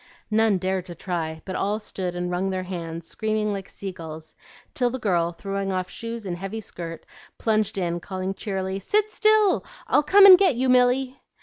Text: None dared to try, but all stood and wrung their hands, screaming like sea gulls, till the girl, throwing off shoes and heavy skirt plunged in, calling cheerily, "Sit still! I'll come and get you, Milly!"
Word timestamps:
None 0.31 0.57
dared 0.57 0.87
to 0.87 0.95
try, 0.95 1.43
but 1.45 1.55
all 1.55 1.77
stood 1.79 2.15
and 2.15 2.31
wrung 2.31 2.49
their 2.49 2.63
hands, 2.63 3.05
screaming 3.05 3.53
like 3.53 3.69
sea 3.69 3.91
gulls, 3.91 4.33
till 4.73 4.89
the 4.89 4.97
girl, 4.97 5.31
throwing 5.31 5.71
off 5.71 5.91
shoes 5.91 6.25
and 6.25 6.35
heavy 6.35 6.59
skirt 6.59 7.05
plunged 7.37 7.77
in, 7.77 7.99
calling 7.99 8.33
cheerily, 8.33 8.79
"Sit 8.79 9.11
still! 9.11 9.63
I'll 9.85 10.01
come 10.01 10.25
and 10.25 10.39
get 10.39 10.55
you, 10.55 10.69
Milly!" 10.69 11.21